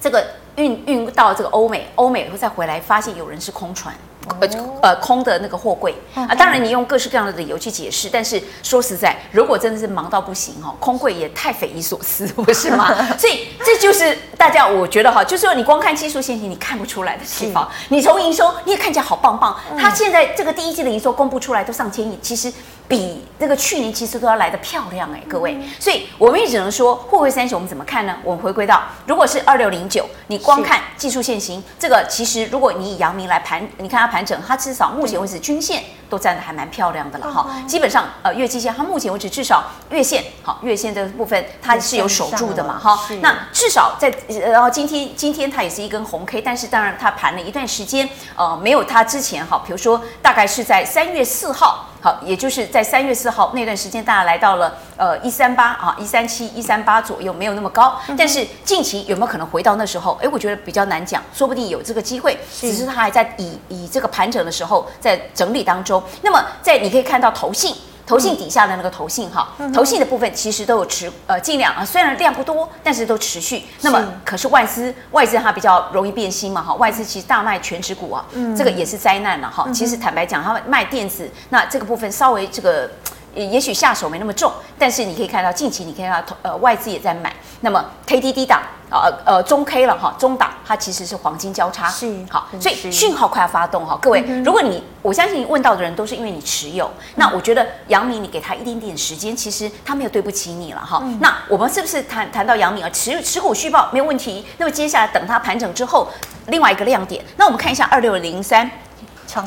[0.00, 0.24] 这个
[0.56, 3.94] 运运到这个欧美，欧美以后再回来，发现有人是空船。
[4.38, 4.48] 呃
[4.82, 12.94] 呃，空的那个货柜啊，当然你用各式各样的理由去解释，但是说实在，如果真的是忙到不行哦，空柜也太匪夷所思，不是吗？
[13.18, 17.68] 所以这就是大家我觉得哈，就是说你光看技术线型，你看不出来的地方。
[17.88, 22.52] 你从营收你也看起来好棒棒，它现在这个第一季的营收公布出来都上千亿，其实
[22.90, 25.56] 比那个去年其实都要来的漂亮哎，各位。
[25.78, 28.14] 所以我们也只能说，沪汇三雄我们怎么看呢？
[28.22, 34.10] 我们回归到，如果是二六零九，你光看技术线型，这个其实如果你以阳明来盘，你看它。
[34.10, 37.46] 盘整，它至少目前为止均线都站得还蛮漂亮的了哈。
[37.66, 42.98] 基本上呃月季线，它目前为止至少月线好月线这个部分它是有守住的嘛哈。
[43.22, 44.12] 那至少在
[44.50, 51.86] 然后今天今天它也是一根红 K，但是当然它盘了一段时间呃没有它之前哈，比如说大概是在三月四号。
[52.02, 58.00] 好，也就是在三月四号那段时间，大家来到了呃一三八啊一三七一三八左右，没有那么高。
[58.16, 60.18] 但是近期有没有可能回到那时候？
[60.22, 62.38] 哎，我觉得比较难讲，说不定有这个机会。
[62.58, 65.99] 只是它还在以以这个盘整的时候在整理当中。
[66.22, 67.74] 那么在你可以看到投信。
[68.06, 73.62] 投信底下的那个投信哈，投信的部分其实都有持呃尽量啊，虽然量不多，但是都持续。
[73.82, 78.26] 那么可是外资外资它比较容易变心嘛哈，外资其实大卖权值股啊，
[78.58, 79.68] 这个也是灾难了哈。
[79.72, 82.90] 其实坦白讲，他们卖电子，那这个部分稍微这个。
[83.34, 87.32] 也许下手没那么重，但是你可以看到近期你可以看到呃外资也在买。
[87.62, 93.98] 那么 K D D 档呃呃中 K 了哈，中档它其实是黄金交叉，是好，所以讯号快要发动哈。
[94.00, 101.00] 各位，嗯、如果你我相信问到的人都是因为你持有，嗯、那我觉得杨明你给他一点点时间，其实他没有对不起你了哈。
[101.04, 104.46] 嗯、那我们是不是谈谈到杨明啊持持股续报没有问题？
[104.56, 106.08] 那么接下来等它盘整之后，
[106.46, 108.70] 另外一个亮点，那我们看一下二六零三。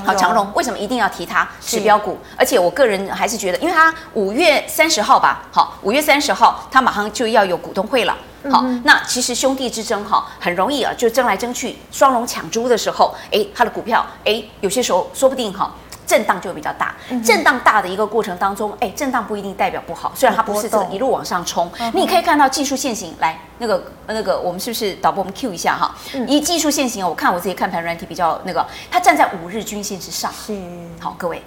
[0.06, 2.18] 好，长荣为什么一定要提它指标股？
[2.38, 8.16] 而且我个人还是觉得，因为它五月三十号吧，好，五月三十号它马上就要有股东会了。
[8.52, 15.74] 好，那其实兄弟之争哈，很容易啊，就争来争去，双龙抢珠的时候，哎，它的股票哎，有些时候说不定哈。
[16.06, 25.96] 震荡就会比较大，震荡大的一个过程当中，哎，震荡不一定代表不好，虽然它不是这个一路往上冲，你可以看到技术线型来那个那个，我们是不是导播我们 Q 一下哈？
[26.28, 30.58] 以技术线型，我看我自己看盘软体比较那个，它站在五日均线之上，是。
[31.00, 31.42] 好，各位，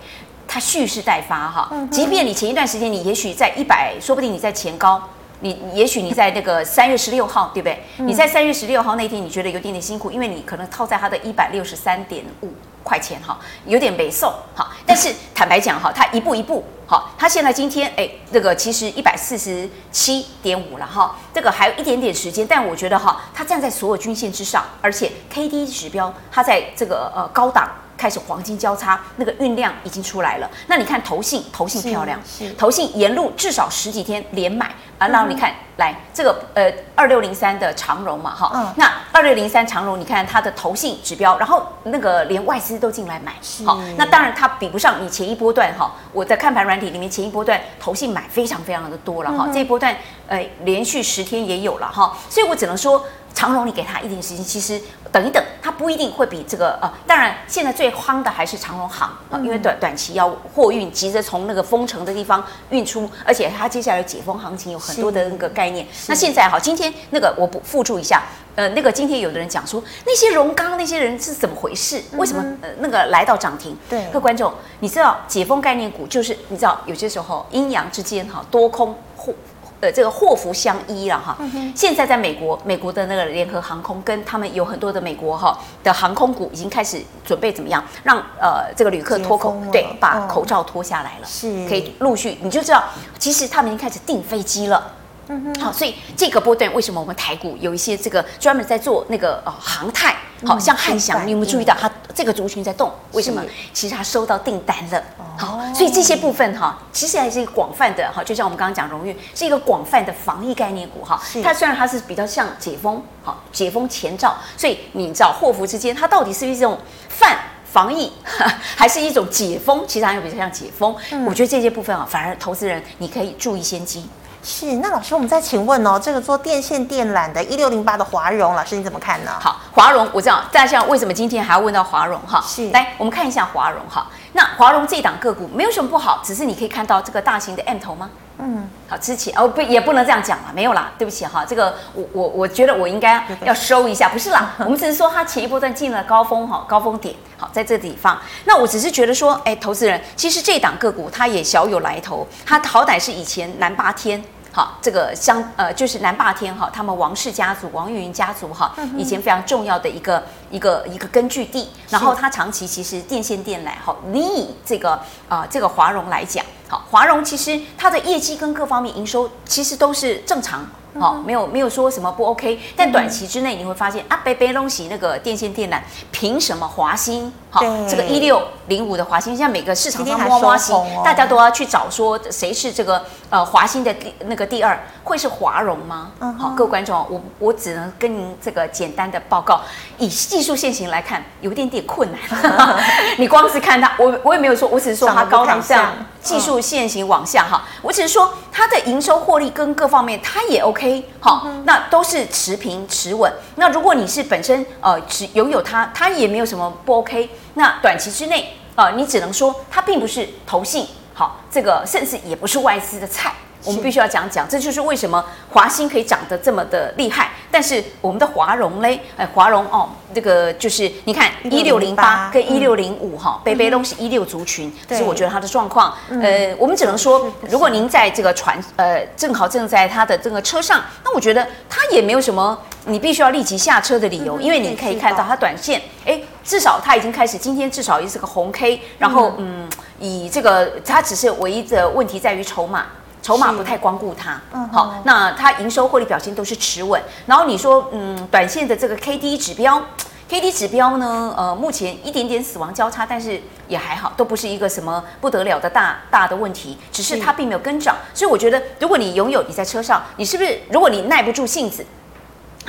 [0.49, 5.03] 它蓄势待发哈，即便你前一段时间你也许在一百，说不定你在前高。
[5.41, 7.83] 你也许你在那个三月十六号，对不对？
[7.99, 14.71] 你在三月十六号那天，你觉得有点点辛苦，因为你可能套在它的一百六十三点五块钱哈，有点没送哈。
[14.87, 27.71] 但是坦白讲哈，它一步一步哈，它现在今天哎，这个其实一百四十七点五了哈，这个还有一点点时间，但我觉得哈，它站在所有均线之上，而且 K D 指标它在这个呃高档。
[27.97, 30.51] 开始黄金交叉，那个运量已经出来了。
[30.67, 32.21] 那你看投信，投信漂亮，
[32.59, 34.67] 投信沿路至少十几天连买
[34.99, 35.09] 啊。
[35.09, 43.33] 然后你看，嗯、来这个呃二六零三的长荣嘛，哈，嗯、那二六零三长荣，你看它的投信指标，然后那个连外资都进来买，
[43.65, 45.95] 好是，那当然它比不上你前一波段哈。
[46.13, 49.97] 我在看盘软体里面前一波段投信买非常非常的多了哈，这一波段
[50.29, 53.03] 呃连续十天也有了哈，所以我只能说。
[53.37, 54.81] 长荣，你给他一点时间，其实
[55.13, 65.87] 等一等，它不一定会比这个呃，当然现在最慌的还是长荣行啊，因为短短期要货运，急着从那个封城的地方运出，而且它接下来解封行情有很多的那个概念。
[66.09, 68.23] 那现在好，今天那个我不附注一下，
[68.55, 72.03] 呃，那个今天有的人讲说那些荣刚那些人是怎么回事？
[72.17, 73.77] 为什么呃那个来到涨停？
[73.91, 79.35] 对，各位观众，你知道解封概念股就是你知道有些时候阴阳之间哈多空互。
[79.81, 81.37] 呃，这个祸福相依了哈。
[81.75, 92.83] 现在在美国，美国的那个联合航空跟他们有很多的美国哈的航空股已经开始准备怎么样，让呃这个旅客脱口，对，把口罩脱下来了，是，可以陆续你就知道，
[93.19, 94.93] 其实他们已经开始订飞机了。
[95.29, 99.96] 嗯哼，好，所以这个波段为什么我们台股有一些这个专门在做那个呃航太，
[100.45, 102.91] 好像汉翔，你有没有注意到它这个族群在动？
[103.13, 103.43] 为什么？
[103.73, 105.03] 其实它收到订单了。
[105.39, 111.21] 好，所以这些部分哈，其实还是一个广泛的哈，就像我们刚刚讲荣誉是一个广泛的防疫概念股哈。
[111.43, 117.39] 它虽然它是比较像解封，好解封前兆，所以你知道祸福之间，它到底是一种泛
[117.71, 118.11] 防疫，
[118.77, 119.85] 还是一种解封？
[119.87, 120.95] 其实还有比较像解封。
[121.27, 124.09] 我觉得这些部分啊，反而投资人你可以注意先机。
[124.49, 129.33] 是，那老师，我们再请问哦，这个做电线电缆的一六零八的华荣，老师你怎么看呢？
[129.41, 132.41] 好，华荣，我知道大家为什么今天还要问到华荣哈？
[132.47, 134.07] 是，来我们看一下华荣哈。
[134.35, 138.09] 那华荣这档个股没有什么不好，只是你可以看到这个大型的 M 头吗？
[138.39, 154.23] 嗯，好，之前哦不也不能这样讲了，没有啦，对不起哈，这个我我我觉得我应该要收一下，不是啦， 我们只是说它前一波段进了高峰哈，高峰点，好在这地方，那我只是觉得说，哎，投资人其实这档个股它也小有来头，它好歹是以前南八天。
[154.57, 161.69] 好，这个相呃就是南霸天哈，他们王氏家族、王玉云家族哈，以前非常重要的一个一个一个根据地。
[161.91, 164.93] 然后他长期其实电线电缆哈，你以这个
[165.29, 170.67] 啊、呃、这个华融来讲，好，华融其实它的业绩跟各方面营收其实都是正常。
[171.01, 175.81] 好，没有没有说什么不 OK，但短期之内你会发现啊，北北东西那个电线电缆，
[176.11, 177.33] 凭什么华新？
[177.51, 186.11] 好，这个一六零五的华新，现在每个市场上摸摸新，大家都要去找说谁是这个呃华新的第那个第二，会是华荣吗？
[186.39, 189.63] 好，各位观众，我我只能跟您这个简单的报告，
[189.97, 192.21] 以技术线型来看，有一点点困难。
[193.17, 200.86] 你光是看它，我我也没有说，我只是说它高档上技术线型往下哈，我只是说它的营收获利跟各方面它也 OK。
[201.21, 203.33] 好，那都是持平持稳。
[203.57, 207.31] 那如果你是本身呃持拥有它，它也没有什么不 OK。
[207.55, 213.33] 那短期之内呃，你只能说它并不是投信，好，这个甚至也不是外资的菜。
[213.67, 239.69] 我们必须要讲讲，这就是为什么华兴可以涨得这么的厉害，但是我们的华荣嘞，哎，华荣哦，这个就是你看一六零八跟一六零五哈，北北都是一六族群，所以我觉得它的状况，呃，我们只能说，如果您在这个船，呃，正好正在它的这个车上，那我觉得它也没有什么你必须要立即下车的理由，因为你可以看到它短线，哎，至少它已经开始，今天至少也是个红 K，然后嗯。
[239.99, 242.85] 以这个，它只是唯一的问题在于筹码，
[243.23, 244.41] 筹码不太光顾它。
[244.53, 247.03] 嗯，好，那它营收获利表现都是持稳。
[247.27, 249.83] 然后你说，嗯，短线的这个 K D 指标
[250.29, 257.97] ，K D 指标呢，呃，目前一点点死亡交叉，但是也还好，都不是一个什么不得了的大大的问题，只是它并没有跟涨。
[258.15, 260.61] 所以我觉得，如果你拥有，你在车上，你是不是？
[260.71, 261.85] 如果你耐不住性子。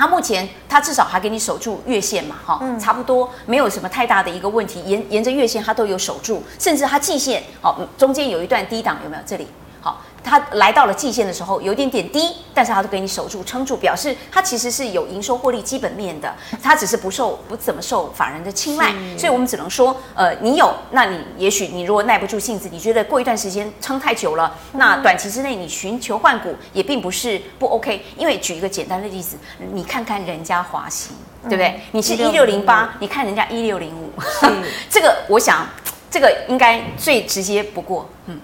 [0.00, 9.22] 它目前，它至少还给你守住月线嘛，哈、嗯，差不多没有什么太大的一个问题，沿沿着月线它都有守住，甚至它季线，好，中间有一段低档有没有？
[9.26, 9.48] 这里，
[9.80, 10.00] 好。
[10.22, 29.36] 它来到了季线的时候，有点点低，但是它都给你守住、撑住，表示它其实是有营收获利基本面的，它只是不受不怎么受法人的青睐，所以我们只能说，呃，你有，那你也许你如果耐不住性子，你觉得过一段时间撑太久了，那短期之内你寻求换股也并不是不 OK，因为举一个简单的例子，
[29.72, 31.80] 你看看人家华兴，对不对？
[31.92, 34.10] 你是一六零八，你看人家一六零五，
[34.90, 35.66] 这个我想
[36.10, 38.38] 这个应该最直接不过，嗯。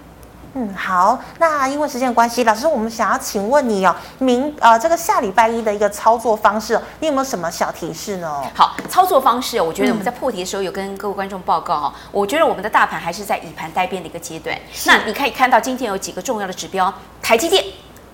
[0.57, 8.41] 嗯，好，那因为时间关系，老师，我们想要请问你哦，明呃，这个下礼拜一的一个操作方式，你有没有什么小提示呢？
[8.53, 14.57] 好，操作方式，我觉得我们在破题的时候有跟各位观众报告哈，嗯、我觉得我们的大盘还是在以盘待变的一个阶段。
[14.85, 17.61] 那你可以看到今天有几个重要的指标，台积电。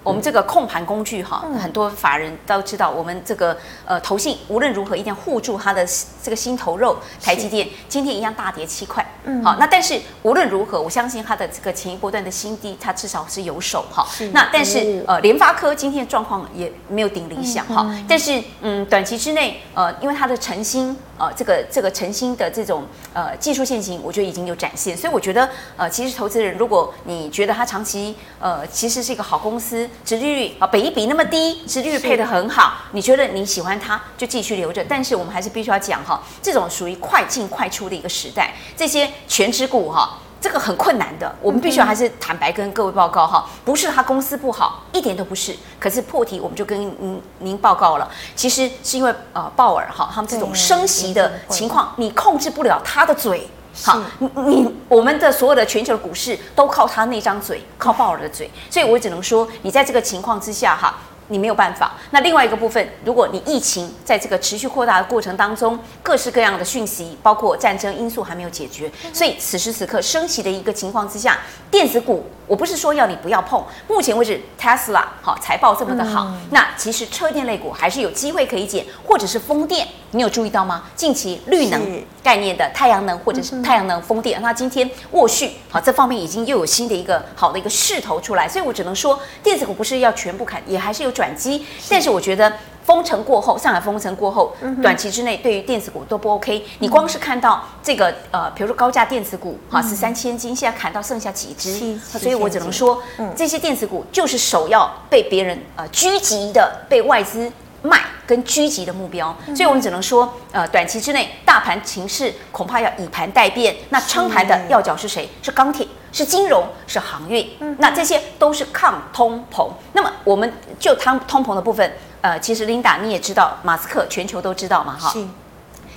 [0.03, 5.87] 我们这个控盘工具哈，很多法人都知道，我们这个呃投信无论如何一定要护住它的
[6.23, 14.07] 这个心头肉，台积电今天一样大跌七块，嗯，好，那但是无论如何，我相信它的这个前一波段的新低，它至少是有手哈。
[14.33, 20.97] 那但是呃联发科今天的状况也没有顶理想哈，但是嗯短期之内呃因为它的诚心。
[21.21, 25.47] 呃，这个这个诚心的这种呃技术线型，我觉得已经有展现，所以我觉得
[25.77, 34.83] 呃，其实投资人，如果你觉得它长期呃其实是一个好公司，殖利率啊，比一比那么低，殖利率配得很好，你觉得你喜欢它，就继续留着。
[34.89, 40.17] 但是我们还是必须要讲哈，这种属于快进快出的一个时代，这些全职股哈。
[40.41, 45.55] 这个很困难的，我们必须要还是坦白跟各位报告哈，不是他公司不好，一点都不是。
[45.79, 53.47] 可是破题我们就跟您您报告了，其实是因为呃鲍尔哈他们这种升息的情况，你控制不了他的嘴，
[53.83, 60.95] 好，你你我们的所有的全球的股市都靠他那张嘴，靠鲍尔的嘴，所以我只能说，你在这个情况之下哈。
[61.31, 61.93] 你没有办法。
[62.11, 71.39] 那另外一个部分，如果你疫情在这个持续扩大的过程当中，各式各样的讯息，包括战争因素还没有解决，所以此时此刻升息的一个情况之下，
[71.71, 72.25] 电子股。
[72.47, 80.83] 我不是说要你不要碰，目前为止，Tesla 好财报这么的好，嗯、那其实车电类股还是有机会可以减，或者是风电，你有注意到吗？
[80.95, 81.81] 近期绿能
[82.23, 92.51] 概念的太阳能或者是太阳能风电，嗯、那今天沃旭好这方面已经又有新的一个好的一个势头出来，所以我只能说电子股不是要全部砍，也还是有转机，是但是我觉得。
[92.83, 96.65] 封城过后，上海封城过后，短期之内对于电子股都不 OK。
[96.79, 102.99] 你光是看到这个呃，比如说高价电子股哈，十三千金，现在砍到剩下几只，所以我只能说，
[103.35, 107.49] 这些电子股就是首要被别人呃狙击的，被外资
[107.81, 109.35] 卖跟狙击的目标。
[109.47, 113.75] 所以我们只能说，呃，短期之内大盘情势恐怕要以盘待变。
[113.89, 115.29] 那撑盘的要角是谁？
[115.41, 117.49] 是钢铁，是金融，是航运。
[117.79, 119.69] 那这些都是抗通膨。
[119.93, 121.91] 那么我们就通通膨的部分。
[122.21, 125.25] 呃，其实琳达你也知道，马斯克全球都知道嘛，哈是，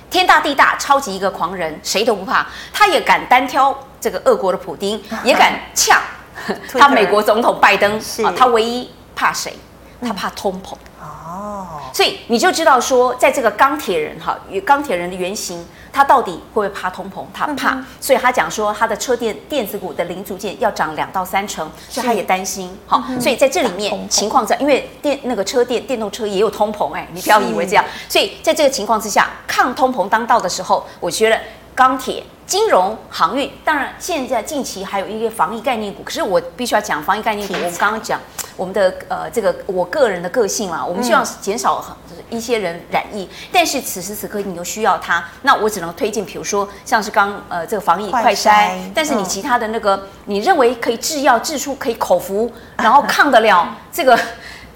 [0.09, 6.01] 天大地大，超级一个狂人，谁都不怕，他也敢单挑这个俄国的普丁， 也敢呛
[6.79, 9.55] 他美国总统拜登，是啊，他唯一怕谁？
[10.01, 10.73] 他怕通膨。
[11.35, 15.65] 哦，所以你就知道说，在这个钢铁人哈，与钢铁人的原型。
[15.95, 17.23] 他到底会不会怕通膨？
[17.33, 22.77] 他怕，嗯、所以他讲说他的车电电子股的零组件要涨两到三成，所以他也担心。
[22.85, 27.85] 好，所以在这里面情况下，因为电那个车电电动车也有通膨，哎，你不要以为这样。
[28.09, 31.39] 所以在这个情况之下，抗通膨当道的时候，我觉得
[31.75, 32.23] 钢铁。
[32.47, 37.55] 金融、航运，当然现在近期还有一个防疫概念股，可是我必须要讲防疫概念股。
[37.55, 38.21] 我们刚刚讲
[38.55, 41.83] 我们的呃这个我个人的个性啦，我们希望减少
[42.29, 54.15] 一些人染疫，嗯、但是此时此刻你又需要它，那我只能推荐，比如说像是刚呃这个防疫快筛，但是你其他的那个、嗯、你认为可以制药制出可以口服，然后抗得了 这个。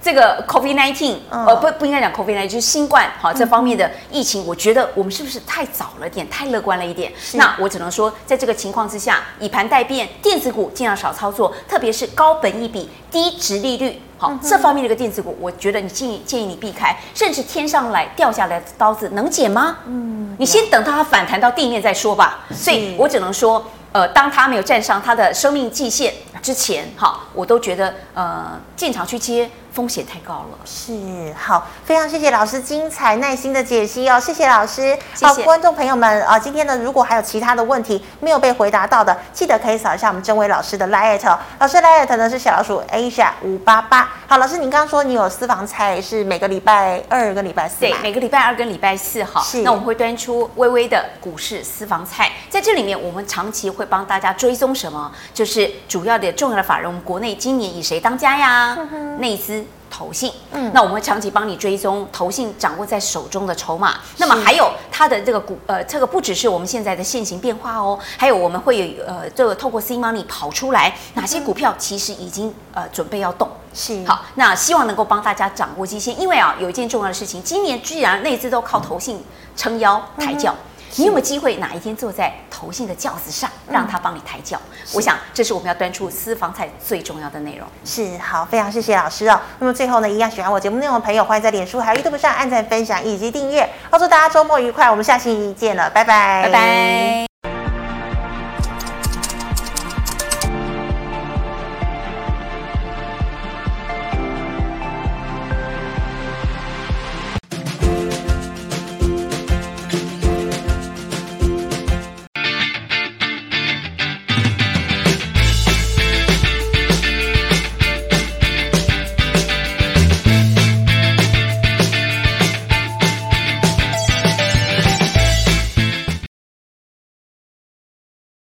[0.01, 7.11] 这个 COVID nineteen，呃，不不应该讲 COVID nineteen，就是新冠好这方面的疫情，我觉得我们是不是太早了点，太乐观了一点？
[7.33, 19.79] 那我只能说，在这个情况之下，以盘待变，电子股尽量少操作，特别是高本益比、低值利率，好这方面的一个电子股，我觉得你建议建议你避开，甚至天上来掉下来的刀子能捡吗？
[19.85, 22.45] 嗯，你先等到它反弹到地面再说吧。
[22.51, 23.65] 所以我只能说。
[23.91, 29.49] 呃，当它没有站上它的生命季线之前，哈，我都觉得呃，进场去接。
[29.71, 34.97] 风险太高了，是好，非常谢谢老师精彩耐心的解析哦，谢谢老师。
[35.21, 44.09] 好，观众朋友们啊，今天呢，如果还有其他的问题没有被回答到的，记得可以扫一下我们真伟老师的 LINE 老师 LINE 呢是小老鼠 Asia 五八八。
[44.27, 49.61] 好，老师，您刚刚说你有私房菜是每个礼拜二跟礼拜四，对，每个礼拜二跟礼拜四，哈，是。
[49.61, 55.11] 那我们会端出微微的股市私房菜，在这里面我们长期会帮大家追踪什么？
[55.33, 58.77] 就是主要的重要的法人，我们国内今年以谁当家呀？
[59.19, 59.58] 内资。
[59.89, 74.05] 投信，嗯，那我们会长期帮你追踪投信掌握在手中的筹码，那么还有它的这个股，呃，这个不只是我们现在的现行变化哦，还有我们会有呃，这个透过 C Money 跑出来哪些股票其实已经呃准备要动，是。
[74.05, 79.23] 好，那希望能够帮大家掌握这些，因为啊，有一件重要的事情，今年居然内资都靠投信
[79.55, 80.53] 撑腰抬轿。
[80.53, 84.59] 嗯你有没有机会哪一天坐在投信的轿子上，让他帮你抬轿？
[84.71, 87.67] 嗯、我想这是我们要端出私房菜最重要的内容。
[87.85, 89.39] 是好，非常谢谢老师哦。
[89.59, 93.69] 那么最后呢，一样喜欢我节目内容的朋友，欢迎在脸书还有 YouTube 上按赞、分享以及订阅。
[93.91, 97.28] 祝大家周末愉快，我们下期见了，拜拜，拜拜。